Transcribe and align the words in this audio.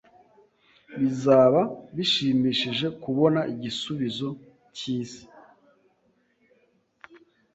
Bizaba 0.99 1.61
bishimishije 1.95 2.87
kubona 3.03 3.39
igisubizo 3.53 4.27
cyisi 4.77 5.23